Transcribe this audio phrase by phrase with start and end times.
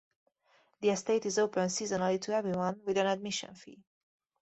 [0.79, 3.83] The estate is open seasonally to everyone, with an admission fee.